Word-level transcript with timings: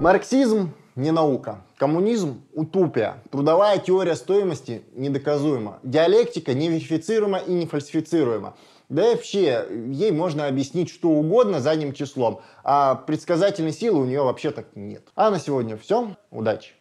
Марксизм 0.00 0.74
не 0.94 1.10
наука. 1.10 1.64
Коммунизм– 1.76 2.42
утопия. 2.54 3.20
Трудовая 3.32 3.78
теория 3.78 4.14
стоимости 4.14 4.82
недоказуема. 4.94 5.80
Диалектика 5.82 6.54
не 6.54 6.68
верифицируема 6.68 7.38
и 7.38 7.52
не 7.52 7.66
фальсифицируема. 7.66 8.54
Да 8.88 9.10
и 9.10 9.16
вообще, 9.16 9.66
ей 9.90 10.12
можно 10.12 10.46
объяснить 10.46 10.88
что 10.88 11.08
угодно 11.08 11.58
задним 11.58 11.92
числом, 11.92 12.40
а 12.62 12.94
предсказательной 12.94 13.72
силы 13.72 14.02
у 14.02 14.04
нее 14.04 14.22
вообще 14.22 14.52
так 14.52 14.66
нет. 14.76 15.02
А 15.16 15.30
на 15.30 15.40
сегодня 15.40 15.76
все. 15.76 16.14
Удачи! 16.30 16.74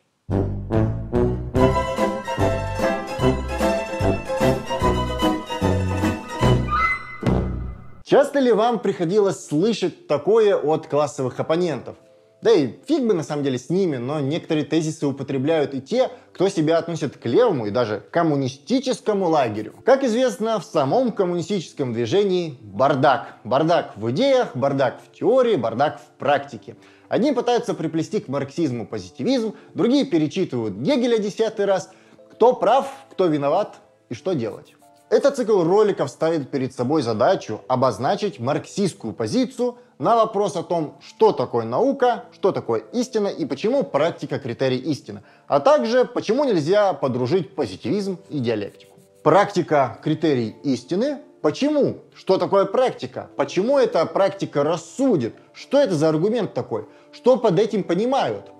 Часто 8.03 8.39
ли 8.39 8.51
вам 8.51 8.77
приходилось 8.77 9.43
слышать 9.43 10.07
такое 10.07 10.55
от 10.55 10.85
классовых 10.85 11.39
оппонентов? 11.39 11.95
Да 12.41 12.51
и 12.51 12.73
фиг 12.87 13.03
бы 13.03 13.15
на 13.15 13.23
самом 13.23 13.43
деле 13.43 13.57
с 13.57 13.69
ними, 13.69 13.97
но 13.97 14.19
некоторые 14.19 14.63
тезисы 14.63 15.07
употребляют 15.07 15.73
и 15.73 15.81
те, 15.81 16.11
кто 16.33 16.49
себя 16.49 16.77
относит 16.77 17.17
к 17.17 17.25
левому 17.25 17.65
и 17.65 17.71
даже 17.71 18.03
коммунистическому 18.11 19.27
лагерю. 19.27 19.73
Как 19.83 20.03
известно, 20.03 20.59
в 20.59 20.63
самом 20.63 21.11
коммунистическом 21.11 21.93
движении 21.93 22.57
бардак. 22.61 23.37
Бардак 23.43 23.97
в 23.97 24.11
идеях, 24.11 24.55
бардак 24.55 25.01
в 25.01 25.17
теории, 25.17 25.55
бардак 25.55 25.99
в 25.99 26.19
практике. 26.19 26.75
Одни 27.09 27.31
пытаются 27.31 27.73
приплести 27.73 28.19
к 28.19 28.27
марксизму 28.27 28.85
позитивизм, 28.85 29.55
другие 29.73 30.05
перечитывают 30.05 30.75
Гегеля 30.75 31.17
десятый 31.17 31.65
раз. 31.65 31.89
Кто 32.31 32.53
прав, 32.53 32.87
кто 33.09 33.25
виноват 33.25 33.77
и 34.09 34.13
что 34.13 34.33
делать. 34.33 34.75
Этот 35.09 35.37
цикл 35.37 35.63
роликов 35.63 36.09
ставит 36.09 36.51
перед 36.51 36.73
собой 36.73 37.01
задачу 37.01 37.61
обозначить 37.67 38.39
марксистскую 38.39 39.13
позицию 39.13 39.77
на 39.99 40.15
вопрос 40.15 40.55
о 40.55 40.63
том, 40.63 40.95
что 41.01 41.31
такое 41.31 41.65
наука, 41.65 42.25
что 42.31 42.51
такое 42.51 42.81
истина 42.93 43.27
и 43.27 43.45
почему 43.45 43.83
практика 43.83 44.39
критерий 44.39 44.77
истины, 44.77 45.23
а 45.47 45.59
также 45.59 46.05
почему 46.05 46.43
нельзя 46.43 46.93
подружить 46.93 47.55
позитивизм 47.55 48.19
и 48.29 48.39
диалектику. 48.39 48.97
Практика 49.23 49.99
критерий 50.03 50.55
истины. 50.63 51.19
Почему? 51.41 51.97
Что 52.15 52.37
такое 52.37 52.65
практика? 52.65 53.29
Почему 53.35 53.77
эта 53.77 54.05
практика 54.05 54.63
рассудит? 54.63 55.35
Что 55.53 55.79
это 55.79 55.95
за 55.95 56.09
аргумент 56.09 56.53
такой? 56.53 56.87
Что 57.11 57.37
под 57.37 57.59
этим 57.59 57.83
понимают? 57.83 58.51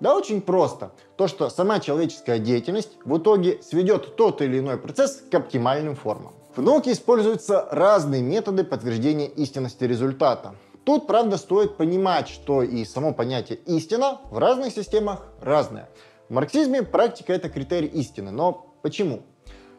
Да 0.00 0.14
очень 0.14 0.40
просто. 0.40 0.92
То, 1.16 1.28
что 1.28 1.48
сама 1.50 1.78
человеческая 1.78 2.38
деятельность 2.38 2.92
в 3.04 3.18
итоге 3.18 3.60
сведет 3.62 4.16
тот 4.16 4.42
или 4.42 4.58
иной 4.58 4.76
процесс 4.76 5.22
к 5.30 5.34
оптимальным 5.34 5.94
формам. 5.94 6.32
В 6.56 6.60
науке 6.60 6.92
используются 6.92 7.66
разные 7.70 8.22
методы 8.22 8.64
подтверждения 8.64 9.26
истинности 9.26 9.84
результата. 9.84 10.54
Тут, 10.84 11.06
правда, 11.06 11.36
стоит 11.36 11.76
понимать, 11.76 12.28
что 12.28 12.62
и 12.62 12.84
само 12.84 13.12
понятие 13.12 13.58
«истина» 13.66 14.20
в 14.30 14.38
разных 14.38 14.72
системах 14.72 15.28
разное. 15.40 15.88
В 16.28 16.32
марксизме 16.32 16.82
практика— 16.82 17.32
это 17.34 17.48
критерий 17.48 17.86
истины. 17.86 18.32
Но 18.32 18.74
почему? 18.82 19.22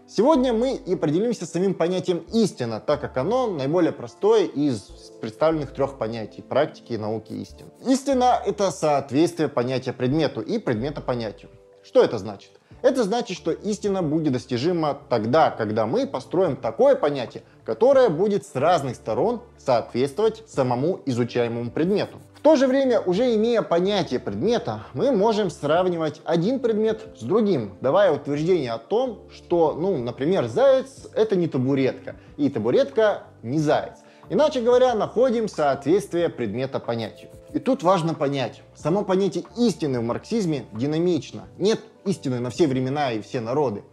Сегодня 0.08 0.54
мы 0.54 0.76
и 0.76 0.94
определимся 0.94 1.46
самим 1.46 1.74
понятием 1.74 2.26
истина, 2.34 2.80
так 2.80 3.02
как 3.02 3.18
оно 3.18 3.48
наиболее 3.48 3.92
простое 3.92 4.46
из 4.46 4.82
представленных 5.22 5.74
трех 5.74 5.98
понятий– 5.98 6.42
практики, 6.50 6.94
науки, 6.94 7.34
истины. 7.34 7.72
Истина– 7.86 8.42
это 8.46 8.72
соответствие 8.72 9.50
понятия 9.50 9.94
предмету 9.94 10.42
и 10.42 10.58
предмета 10.58 11.02
понятию. 11.02 11.50
Что 11.84 12.02
это 12.02 12.18
значит? 12.18 12.52
Это 12.84 13.04
значит, 13.04 13.36
что 13.36 13.52
истина 13.52 14.04
будет 14.04 14.34
достижима 14.34 15.00
тогда, 15.10 15.50
когда 15.50 15.88
мы 15.88 16.06
построим 16.06 16.56
такое 16.56 16.96
понятие, 16.96 17.42
которое 17.66 18.10
будет 18.10 18.46
с 18.46 18.54
разных 18.54 18.96
сторон 18.96 19.42
соответствовать 19.58 20.44
самому 20.48 21.02
изучаемому 21.06 21.72
предмету 21.72 22.20
то 22.44 22.58
же 22.58 22.68
время, 22.68 23.00
уже 23.00 23.34
имея 23.36 23.62
понятие 23.62 24.20
предмета, 24.20 24.84
мы 24.94 25.12
можем 25.14 25.50
сравнивать 25.50 26.20
один 26.26 26.60
предмет 26.60 27.02
с 27.18 27.24
другим, 27.24 27.72
давая 27.80 28.12
утверждение 28.12 28.74
о 28.74 28.80
том, 28.80 29.22
что, 29.34 29.74
ну, 29.74 29.98
например, 29.98 30.48
заяц— 30.48 31.08
это 31.16 31.38
не 31.38 31.48
табуретка, 31.48 32.18
и 32.36 32.50
табуретка— 32.50 33.24
не 33.44 33.60
заяц. 33.60 34.00
Иначе 34.30 34.60
говоря, 34.60 34.94
находим 34.94 35.48
соответствие 35.48 36.28
предмета 36.28 36.82
понятию. 36.82 37.30
И 37.54 37.60
тут 37.60 37.84
важно 37.84 38.16
понять, 38.16 38.64
само 38.76 39.04
понятие 39.04 39.44
истины 39.56 40.00
в 40.00 40.04
марксизме 40.04 40.66
динамично. 40.74 41.44
Нет 41.60 41.82
истины 42.04 42.40
на 42.40 42.50
все 42.50 42.68
времена 42.68 43.12
и 43.12 43.22
все 43.22 43.42
народы 43.42 43.84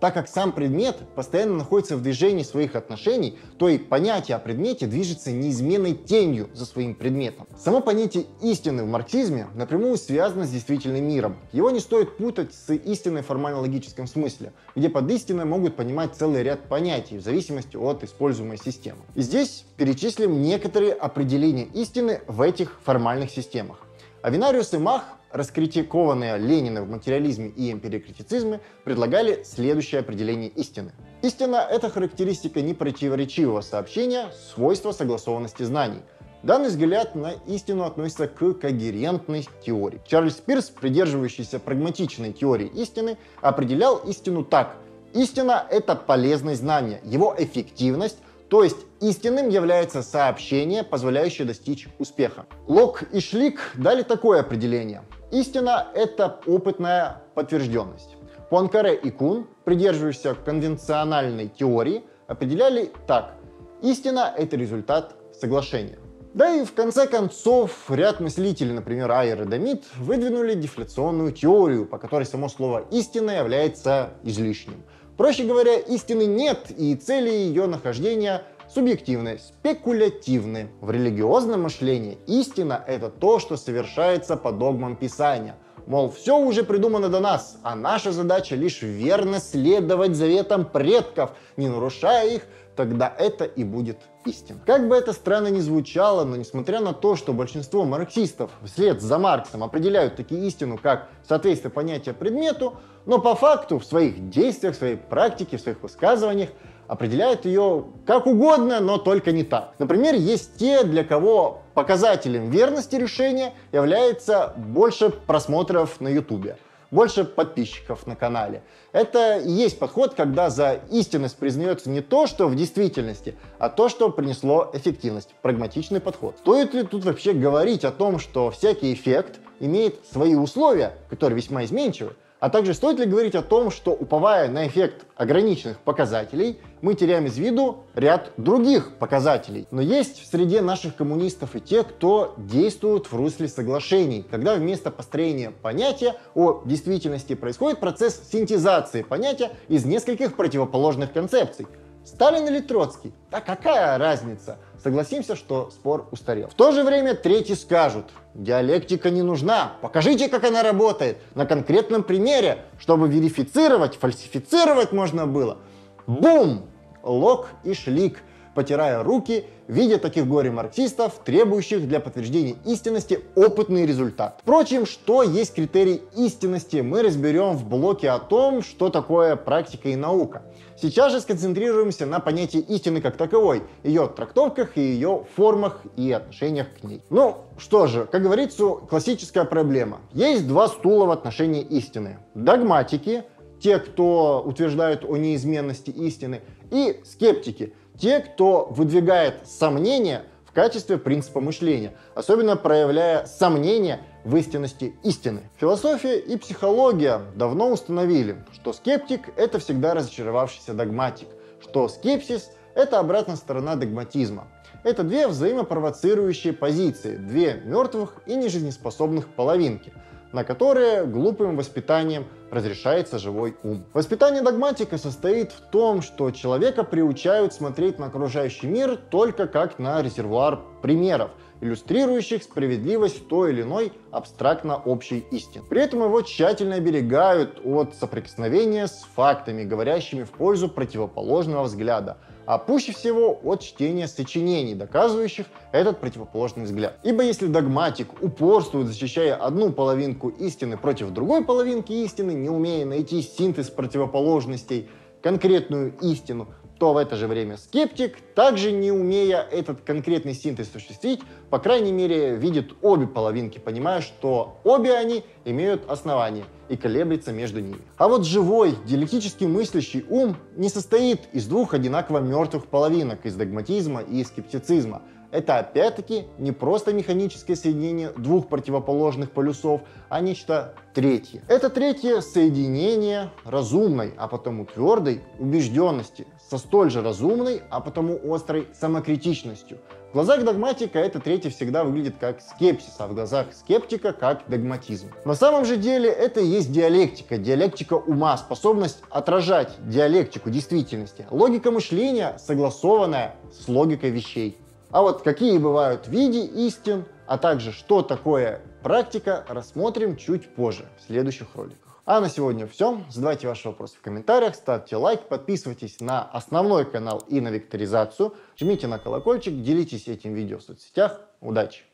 так 0.00 0.14
как 0.14 0.28
сам 0.28 0.52
предмет 0.52 0.96
постоянно 1.14 1.56
находится 1.56 1.96
в 1.96 2.02
движении 2.02 2.42
своих 2.42 2.74
отношений, 2.74 3.38
то 3.58 3.68
и 3.68 3.78
понятие 3.78 4.36
о 4.36 4.38
предмете 4.38 4.86
движется 4.86 5.30
неизменной 5.30 5.94
тенью 5.94 6.48
за 6.54 6.66
своим 6.66 6.94
предметом. 6.94 7.46
Само 7.58 7.80
понятие 7.80 8.26
истины 8.42 8.82
в 8.84 8.88
марксизме 8.88 9.48
напрямую 9.54 9.96
связано 9.96 10.46
с 10.46 10.50
действительным 10.50 11.04
миром. 11.04 11.36
Его 11.52 11.70
не 11.70 11.80
стоит 11.80 12.16
путать 12.16 12.54
с 12.54 12.72
истиной 12.72 13.22
в 13.22 13.26
формально-логическом 13.26 14.06
смысле, 14.06 14.52
где 14.74 14.88
под 14.88 15.10
истиной 15.10 15.44
могут 15.44 15.76
понимать 15.76 16.14
целый 16.14 16.42
ряд 16.42 16.68
понятий 16.68 17.18
в 17.18 17.22
зависимости 17.22 17.76
от 17.76 18.02
используемой 18.02 18.58
системы. 18.58 19.00
И 19.14 19.22
здесь 19.22 19.64
перечислим 19.76 20.42
некоторые 20.42 20.92
определения 20.92 21.64
истины 21.64 22.20
в 22.26 22.40
этих 22.40 22.80
формальных 22.82 23.30
системах. 23.30 23.86
Авинариус 24.22 24.72
и 24.74 24.78
Мах 24.78 25.04
раскритикованные 25.32 26.38
Лениным 26.38 26.84
в 26.84 26.90
материализме 26.90 27.48
и 27.48 27.70
эмпирикритицизме, 27.70 28.60
предлагали 28.84 29.42
следующее 29.44 30.00
определение 30.00 30.48
истины. 30.48 30.92
Истина— 31.22 31.66
это 31.70 31.90
характеристика 31.90 32.60
непротиворечивого 32.62 33.60
сообщения, 33.60 34.30
свойства 34.54 34.92
согласованности 34.92 35.62
знаний. 35.62 36.00
Данный 36.42 36.68
взгляд 36.68 37.14
на 37.14 37.32
истину 37.46 37.84
относится 37.84 38.26
к 38.26 38.54
когерентной 38.54 39.46
теории. 39.64 40.00
Чарльз 40.06 40.36
Пирс, 40.36 40.70
придерживающийся 40.70 41.58
прагматичной 41.58 42.32
теории 42.32 42.66
истины, 42.66 43.18
определял 43.42 43.98
истину 43.98 44.42
так. 44.42 44.76
Истина— 45.12 45.66
это 45.70 45.94
полезность 45.96 46.60
знания, 46.60 47.00
его 47.04 47.34
эффективность, 47.36 48.18
то 48.48 48.64
есть 48.64 48.78
истинным 49.00 49.48
является 49.48 50.02
сообщение, 50.02 50.84
позволяющее 50.84 51.46
достичь 51.46 51.88
успеха. 51.98 52.46
Лок 52.66 53.04
и 53.12 53.20
Шлик 53.20 53.72
дали 53.74 54.02
такое 54.02 54.40
определение. 54.40 55.02
Истина— 55.30 55.88
это 55.94 56.40
опытная 56.46 57.22
подтвержденность. 57.34 58.16
Пуанкаре 58.50 58.96
и 58.96 59.10
Кун, 59.10 59.46
придерживающиеся 59.64 60.34
конвенциональной 60.34 61.48
теории, 61.48 62.02
определяли 62.26 62.90
так. 63.06 63.34
Истина— 63.82 64.34
это 64.36 64.56
результат 64.56 65.14
соглашения. 65.32 65.98
Да 66.34 66.54
и 66.54 66.64
в 66.64 66.74
конце 66.74 67.08
концов 67.08 67.90
ряд 67.90 68.20
мыслителей, 68.20 68.72
например, 68.72 69.10
Айер 69.10 69.42
и 69.42 69.46
Демид, 69.46 69.84
выдвинули 69.96 70.54
дефляционную 70.54 71.32
теорию, 71.32 71.86
по 71.86 71.98
которой 71.98 72.24
само 72.24 72.48
слово 72.48 72.84
«истина» 72.92 73.32
является 73.32 74.10
излишним. 74.22 74.84
Проще 75.16 75.44
говоря, 75.44 75.76
истины 75.76 76.26
нет, 76.26 76.70
и 76.70 76.94
цели 76.94 77.30
ее 77.30 77.66
нахождения 77.66 78.44
субъективны, 78.72 79.38
спекулятивны. 79.38 80.70
В 80.80 80.90
религиозном 80.90 81.62
мышлении 81.62 82.18
истина— 82.26 82.84
это 82.86 83.10
то, 83.10 83.38
что 83.38 83.56
совершается 83.56 84.36
по 84.36 84.52
догмам 84.52 84.96
Писания. 84.96 85.56
Мол, 85.86 86.10
все 86.10 86.38
уже 86.38 86.62
придумано 86.62 87.08
до 87.08 87.20
нас, 87.20 87.58
а 87.62 87.74
наша 87.74 88.12
задача 88.12 88.54
лишь 88.54 88.82
верно 88.82 89.40
следовать 89.40 90.14
заветам 90.14 90.64
предков, 90.64 91.32
не 91.56 91.68
нарушая 91.68 92.28
их, 92.28 92.42
тогда 92.76 93.12
это 93.18 93.44
и 93.44 93.64
будет 93.64 93.98
истина. 94.24 94.60
Как 94.64 94.88
бы 94.88 94.94
это 94.96 95.12
странно 95.12 95.48
ни 95.48 95.60
звучало, 95.60 96.24
но 96.24 96.36
несмотря 96.36 96.80
на 96.80 96.92
то, 96.92 97.16
что 97.16 97.32
большинство 97.32 97.84
марксистов 97.84 98.50
вслед 98.64 99.00
за 99.00 99.18
Марксом 99.18 99.64
определяют 99.64 100.16
такие 100.16 100.46
истину, 100.46 100.78
как 100.80 101.08
соответствие 101.26 101.72
понятия 101.72 102.12
предмету, 102.12 102.74
но 103.06 103.18
по 103.18 103.34
факту 103.34 103.78
в 103.78 103.84
своих 103.84 104.30
действиях, 104.30 104.74
в 104.74 104.78
своей 104.78 104.96
практике, 104.96 105.56
в 105.56 105.60
своих 105.60 105.82
высказываниях 105.82 106.50
определяют 106.90 107.44
ее 107.44 107.84
как 108.04 108.26
угодно, 108.26 108.80
но 108.80 108.98
только 108.98 109.30
не 109.30 109.44
так. 109.44 109.74
Например, 109.78 110.12
есть 110.12 110.56
те, 110.56 110.82
для 110.82 111.04
кого 111.04 111.62
показателем 111.72 112.50
верности 112.50 112.96
решения 112.96 113.54
является 113.70 114.54
больше 114.56 115.10
просмотров 115.10 116.00
на 116.00 116.08
YouTube, 116.08 116.56
больше 116.90 117.24
подписчиков 117.24 118.08
на 118.08 118.16
канале. 118.16 118.64
Это 118.90 119.38
и 119.38 119.52
есть 119.52 119.78
подход, 119.78 120.14
когда 120.14 120.50
за 120.50 120.80
истинность 120.90 121.36
признается 121.36 121.90
не 121.90 122.00
то, 122.00 122.26
что 122.26 122.48
в 122.48 122.56
действительности, 122.56 123.36
а 123.60 123.68
то, 123.68 123.88
что 123.88 124.10
принесло 124.10 124.68
эффективность. 124.72 125.32
Прагматичный 125.42 126.00
подход. 126.00 126.38
Стоит 126.38 126.74
ли 126.74 126.82
тут 126.82 127.04
вообще 127.04 127.34
говорить 127.34 127.84
о 127.84 127.92
том, 127.92 128.18
что 128.18 128.50
всякий 128.50 128.92
эффект 128.92 129.38
имеет 129.60 130.04
свои 130.10 130.34
условия, 130.34 130.94
которые 131.08 131.36
весьма 131.36 131.62
изменчивы? 131.62 132.16
А 132.40 132.48
также 132.48 132.72
стоит 132.72 132.98
ли 132.98 133.04
говорить 133.04 133.34
о 133.34 133.42
том, 133.42 133.70
что 133.70 133.92
уповая 133.92 134.48
на 134.48 134.66
эффект 134.66 135.04
ограниченных 135.14 135.78
показателей, 135.78 136.58
мы 136.80 136.94
теряем 136.94 137.26
из 137.26 137.36
виду 137.36 137.84
ряд 137.94 138.32
других 138.38 138.96
показателей. 138.96 139.68
Но 139.70 139.82
есть 139.82 140.22
в 140.22 140.26
среде 140.26 140.62
наших 140.62 140.96
коммунистов 140.96 141.54
и 141.54 141.60
те, 141.60 141.84
кто 141.84 142.34
действует 142.38 143.12
в 143.12 143.14
русле 143.14 143.46
соглашений, 143.46 144.24
когда 144.28 144.54
вместо 144.54 144.90
построения 144.90 145.50
понятия 145.50 146.16
о 146.34 146.62
действительности 146.64 147.34
происходит 147.34 147.78
процесс 147.78 148.18
синтезации 148.32 149.02
понятия 149.02 149.50
из 149.68 149.84
нескольких 149.84 150.34
противоположных 150.34 151.12
концепций. 151.12 151.66
Сталин 152.06 152.48
или 152.48 152.60
Троцкий? 152.60 153.12
Да 153.30 153.42
какая 153.42 153.98
разница? 153.98 154.56
Согласимся, 154.82 155.36
что 155.36 155.70
спор 155.70 156.08
устарел. 156.10 156.48
В 156.48 156.54
то 156.54 156.72
же 156.72 156.82
время 156.84 157.14
третьи 157.14 157.54
скажут, 157.54 158.06
диалектика 158.34 159.10
не 159.10 159.22
нужна, 159.22 159.72
покажите, 159.82 160.28
как 160.28 160.44
она 160.44 160.62
работает 160.62 161.18
на 161.34 161.44
конкретном 161.44 162.02
примере, 162.02 162.64
чтобы 162.78 163.08
верифицировать, 163.08 163.96
фальсифицировать 163.96 164.92
можно 164.92 165.26
было. 165.26 165.58
Бум! 166.06 166.66
Лок 167.02 167.48
и 167.64 167.74
шлик– 167.74 168.22
потирая 168.54 169.02
руки, 169.02 169.44
видя 169.68 169.98
таких 169.98 170.26
горе-марксистов, 170.26 171.20
требующих 171.24 171.86
для 171.86 172.00
подтверждения 172.00 172.56
истинности 172.64 173.20
опытный 173.36 173.86
результат. 173.86 174.40
Впрочем, 174.42 174.86
что 174.86 175.22
есть 175.22 175.54
критерий 175.54 176.02
истинности, 176.16 176.78
мы 176.78 177.02
разберем 177.02 177.56
в 177.56 177.68
блоке 177.68 178.10
о 178.10 178.18
том, 178.18 178.62
что 178.62 178.88
такое 178.88 179.36
практика 179.36 179.88
и 179.88 179.96
наука. 179.96 180.42
Сейчас 180.80 181.12
же 181.12 181.20
сконцентрируемся 181.20 182.06
на 182.06 182.20
понятии 182.20 182.60
истины 182.60 183.02
как 183.02 183.16
таковой, 183.16 183.62
ее 183.84 184.06
трактовках 184.08 184.78
и 184.78 184.80
ее 184.80 185.26
формах 185.36 185.82
и 185.96 186.10
отношениях 186.10 186.68
к 186.80 186.84
ней. 186.84 187.02
Ну, 187.10 187.36
что 187.58 187.86
же, 187.86 188.06
как 188.06 188.22
говорится, 188.22 188.66
классическая 188.88 189.44
проблема. 189.44 190.00
Есть 190.12 190.48
два 190.48 190.68
стула 190.68 191.04
в 191.04 191.10
отношении 191.10 191.60
истины. 191.62 192.18
Догматики, 192.34 193.24
те, 193.60 193.78
кто 193.78 194.42
утверждают 194.44 195.04
о 195.04 195.16
неизменности 195.18 195.90
истины, 195.90 196.40
и 196.70 197.00
скептики, 197.04 197.74
те, 198.00 198.20
кто 198.20 198.66
выдвигает 198.70 199.46
сомнения 199.46 200.24
в 200.44 200.52
качестве 200.52 200.98
принципа 200.98 201.40
мышления, 201.40 201.92
особенно 202.14 202.56
проявляя 202.56 203.26
сомнения 203.26 204.00
в 204.24 204.34
истинности 204.36 204.94
истины. 205.04 205.42
Философия 205.58 206.18
и 206.18 206.36
психология 206.36 207.20
давно 207.36 207.70
установили, 207.70 208.44
что 208.52 208.72
скептик— 208.72 209.28
это 209.36 209.58
всегда 209.58 209.94
разочаровавшийся 209.94 210.74
догматик, 210.74 211.28
что 211.62 211.88
скепсис— 211.88 212.50
это 212.74 212.98
обратная 212.98 213.36
сторона 213.36 213.76
догматизма. 213.76 214.48
Это 214.82 215.04
две 215.04 215.28
взаимопровоцирующие 215.28 216.54
позиции, 216.54 217.16
две 217.16 217.60
мертвых 217.64 218.14
и 218.26 218.34
нежизнеспособных 218.34 219.28
половинки— 219.28 219.92
на 220.32 220.44
которые 220.44 221.06
глупым 221.06 221.56
воспитанием 221.56 222.26
разрешается 222.50 223.18
живой 223.18 223.56
ум. 223.62 223.84
Воспитание 223.92 224.42
догматика 224.42 224.98
состоит 224.98 225.52
в 225.52 225.60
том, 225.70 226.02
что 226.02 226.30
человека 226.30 226.84
приучают 226.84 227.54
смотреть 227.54 227.98
на 227.98 228.06
окружающий 228.06 228.66
мир 228.66 228.96
только 228.96 229.46
как 229.46 229.78
на 229.78 230.02
резервуар 230.02 230.60
примеров, 230.82 231.30
иллюстрирующих 231.60 232.42
справедливость 232.42 233.28
той 233.28 233.52
или 233.52 233.62
иной 233.62 233.92
абстрактно 234.10 234.76
общей 234.76 235.24
истины. 235.30 235.64
При 235.68 235.82
этом 235.82 236.02
его 236.02 236.22
тщательно 236.22 236.76
оберегают 236.76 237.60
от 237.64 237.94
соприкосновения 237.94 238.86
с 238.86 239.06
фактами, 239.14 239.64
говорящими 239.64 240.24
в 240.24 240.30
пользу 240.30 240.68
противоположного 240.68 241.64
взгляда– 241.64 242.18
а 242.50 242.58
пуще 242.58 242.92
всего 242.92 243.38
от 243.44 243.60
чтения 243.60 244.08
сочинений, 244.08 244.74
доказывающих 244.74 245.46
этот 245.70 246.00
противоположный 246.00 246.64
взгляд. 246.64 246.98
Ибо 247.04 247.22
если 247.22 247.46
догматик 247.46 248.08
упорствует, 248.20 248.88
защищая 248.88 249.36
одну 249.36 249.70
половинку 249.70 250.30
истины 250.30 250.76
против 250.76 251.10
другой 251.10 251.44
половинки 251.44 251.92
истины, 251.92 252.32
не 252.42 252.50
умея 252.50 252.84
найти 252.84 253.22
синтез 253.22 253.70
противоположностей, 253.70 254.88
конкретную 255.22 255.94
истину, 256.00 256.48
то 256.80 256.94
в 256.94 256.96
это 256.96 257.14
же 257.14 257.26
время 257.26 257.58
скептик, 257.58 258.16
также 258.34 258.72
не 258.72 258.90
умея 258.90 259.46
этот 259.50 259.82
конкретный 259.82 260.32
синтез 260.32 260.70
осуществить, 260.70 261.20
по 261.50 261.58
крайней 261.58 261.92
мере, 261.92 262.36
видит 262.36 262.72
обе 262.80 263.06
половинки, 263.06 263.58
понимая, 263.58 264.00
что 264.00 264.58
обе 264.64 264.94
они 264.94 265.22
имеют 265.44 265.90
основания 265.90 266.44
и 266.70 266.78
колеблется 266.78 267.32
между 267.32 267.60
ними. 267.60 267.82
А 267.98 268.08
вот 268.08 268.24
живой, 268.24 268.76
диалектически 268.86 269.44
мыслящий 269.44 270.06
ум 270.08 270.36
не 270.56 270.70
состоит 270.70 271.20
из 271.34 271.46
двух 271.46 271.74
одинаково 271.74 272.20
мертвых 272.20 272.64
половинок, 272.64 273.26
из 273.26 273.34
догматизма 273.34 274.00
и 274.00 274.24
скептицизма, 274.24 275.02
это 275.30 275.58
опять-таки 275.58 276.26
не 276.38 276.52
просто 276.52 276.92
механическое 276.92 277.56
соединение 277.56 278.10
двух 278.10 278.48
противоположных 278.48 279.30
полюсов, 279.30 279.82
а 280.08 280.20
нечто 280.20 280.74
третье. 280.94 281.42
Это 281.48 281.70
третье 281.70 282.20
соединение 282.20 283.30
разумной, 283.44 284.12
а 284.16 284.28
потому 284.28 284.66
твердой 284.66 285.22
убежденности 285.38 286.26
со 286.48 286.58
столь 286.58 286.90
же 286.90 287.02
разумной, 287.02 287.62
а 287.70 287.80
потому 287.80 288.18
острой 288.34 288.68
самокритичностью. 288.72 289.78
В 290.10 290.14
глазах 290.14 290.42
догматика 290.42 290.98
это 290.98 291.20
третье 291.20 291.50
всегда 291.50 291.84
выглядит 291.84 292.16
как 292.18 292.40
скепсис, 292.40 292.96
а 292.98 293.06
в 293.06 293.14
глазах 293.14 293.54
скептика 293.54 294.12
как 294.12 294.42
догматизм. 294.48 295.12
На 295.24 295.36
самом 295.36 295.64
же 295.64 295.76
деле 295.76 296.10
это 296.10 296.40
и 296.40 296.46
есть 296.46 296.72
диалектика, 296.72 297.38
диалектика 297.38 297.94
ума, 297.94 298.36
способность 298.36 299.04
отражать 299.08 299.72
диалектику 299.88 300.50
действительности. 300.50 301.28
Логика 301.30 301.70
мышления 301.70 302.36
согласованная 302.44 303.36
с 303.52 303.68
логикой 303.68 304.10
вещей. 304.10 304.58
А 304.90 305.02
вот 305.02 305.22
какие 305.22 305.56
бывают 305.58 306.08
виды 306.08 306.44
истин, 306.66 307.04
а 307.26 307.38
также 307.38 307.70
что 307.72 308.02
такое 308.02 308.60
практика, 308.82 309.44
рассмотрим 309.48 310.16
чуть 310.16 310.52
позже 310.54 310.84
в 310.98 311.06
следующих 311.06 311.46
роликах. 311.54 311.78
А 312.06 312.20
на 312.20 312.28
сегодня 312.28 312.66
все. 312.66 313.00
Задавайте 313.08 313.46
ваши 313.46 313.68
вопросы 313.68 313.96
в 313.96 314.00
комментариях, 314.00 314.56
ставьте 314.56 314.96
лайк, 314.96 315.28
подписывайтесь 315.28 316.00
на 316.00 316.22
основной 316.22 316.84
канал 316.84 317.22
и 317.28 317.40
на 317.40 317.50
векторизацию, 317.50 318.34
жмите 318.56 318.88
на 318.88 318.98
колокольчик, 318.98 319.62
делитесь 319.62 320.08
этим 320.08 320.34
видео 320.34 320.58
в 320.58 320.62
соцсетях. 320.62 321.20
Удачи! 321.40 321.84